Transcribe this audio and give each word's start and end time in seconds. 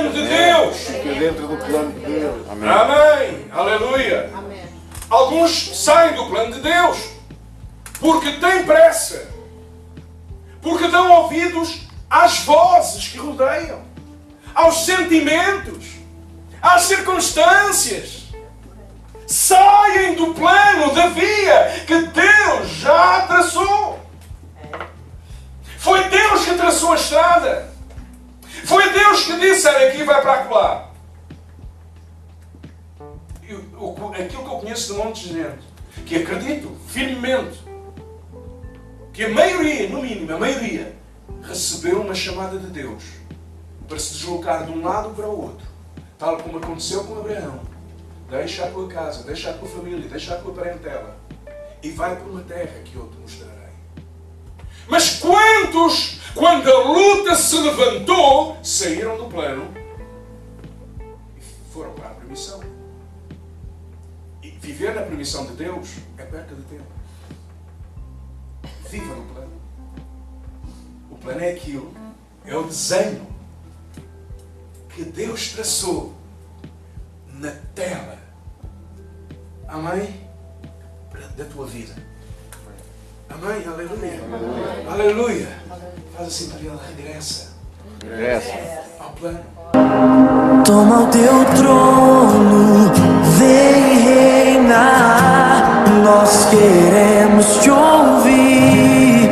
plano 0.00 0.12
de 0.12 0.26
Deus. 0.26 0.76
Fica 0.78 1.14
dentro 1.14 1.46
do 1.46 1.56
plano 1.56 1.92
de 1.92 2.00
Deus. 2.00 2.48
Amém. 2.50 2.68
Amém. 2.68 3.46
Aleluia. 3.52 4.30
Amém. 4.34 4.62
Alguns 5.08 5.76
saem 5.76 6.14
do 6.14 6.26
plano 6.26 6.54
de 6.54 6.60
Deus 6.60 6.98
porque 7.98 8.32
têm 8.32 8.64
pressa, 8.64 9.28
porque 10.62 10.88
dão 10.88 11.10
ouvidos 11.12 11.88
às 12.08 12.38
vozes 12.40 13.08
que 13.08 13.18
rodeiam, 13.18 13.82
aos 14.54 14.86
sentimentos, 14.86 15.96
às 16.62 16.82
circunstâncias. 16.82 18.20
Saem 19.26 20.14
do 20.14 20.34
plano 20.34 20.92
da 20.92 21.06
via 21.08 21.84
que 21.86 22.08
Deus 29.60 29.66
que 29.66 29.66
disse: 29.66 29.68
olha 29.68 29.88
aqui, 29.88 30.02
vai 30.04 30.22
para 30.22 30.42
lá. 30.50 30.90
Aquilo 33.42 34.44
que 34.44 34.50
eu 34.50 34.58
conheço 34.60 34.92
de 34.92 34.98
monte 34.98 35.28
de 35.28 35.34
gente, 35.34 35.62
que 36.06 36.16
acredito 36.16 36.76
firmemente, 36.86 37.60
que 39.12 39.24
a 39.24 39.28
maioria, 39.28 39.88
no 39.88 40.02
mínimo, 40.02 40.32
a 40.32 40.38
maioria, 40.38 40.96
recebeu 41.42 42.00
uma 42.00 42.14
chamada 42.14 42.58
de 42.58 42.68
Deus 42.68 43.02
para 43.88 43.98
se 43.98 44.14
deslocar 44.14 44.64
de 44.64 44.70
um 44.70 44.82
lado 44.84 45.10
para 45.10 45.26
o 45.26 45.42
outro, 45.42 45.66
tal 46.16 46.36
como 46.36 46.58
aconteceu 46.58 47.04
com 47.04 47.18
Abraão. 47.18 47.60
Deixa 48.28 48.64
a 48.64 48.70
tua 48.70 48.86
casa, 48.86 49.24
deixa 49.24 49.50
a 49.50 49.54
tua 49.54 49.68
família, 49.68 50.08
deixa 50.08 50.34
a 50.34 50.38
tua 50.38 50.54
parentela 50.54 51.18
e 51.82 51.90
vai 51.90 52.14
para 52.14 52.26
uma 52.26 52.42
terra 52.42 52.80
que 52.84 52.94
eu 52.94 53.08
te 53.08 53.16
mostrarei. 53.16 53.56
Mas 54.86 55.18
quantos, 55.18 55.89
foram 61.70 61.92
para 61.94 62.08
a 62.08 62.14
permissão? 62.14 62.60
E 64.42 64.50
viver 64.50 64.94
na 64.94 65.02
permissão 65.02 65.46
de 65.46 65.52
Deus 65.52 65.96
é 66.18 66.24
perca 66.24 66.54
de 66.54 66.62
tempo. 66.62 66.84
Viva 68.88 69.14
no 69.14 69.34
plano. 69.34 69.52
O 71.10 71.16
plano 71.16 71.40
é 71.40 71.52
aquilo, 71.52 71.94
é 72.44 72.56
o 72.56 72.64
desenho 72.64 73.26
que 74.88 75.04
Deus 75.04 75.52
traçou 75.52 76.14
na 77.34 77.52
tela. 77.74 78.18
Amém? 79.68 80.28
Da 81.36 81.44
tua 81.44 81.66
vida. 81.66 81.94
Amém? 83.28 83.64
Aleluia. 83.66 84.20
Aleluia. 84.90 85.48
Faz 86.16 86.28
assim 86.28 86.48
para 86.48 86.58
ele, 86.58 86.78
regressa 86.96 87.49
Toma 90.64 91.00
o 91.02 91.06
teu 91.08 91.44
trono, 91.56 92.90
vem 93.36 93.98
reinar. 93.98 95.84
Nós 96.02 96.46
queremos 96.46 97.46
te 97.60 97.70
ouvir. 97.70 99.30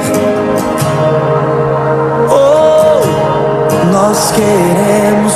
Oh, 2.31 3.85
nós 3.91 4.33
queremos. 4.33 5.28